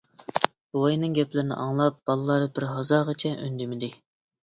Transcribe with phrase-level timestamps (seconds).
[0.77, 3.97] بوۋاينىڭ گەپلىرىنى ئاڭلاپ بالىلار بىر ھازاغىچە ئۈندىمىدى.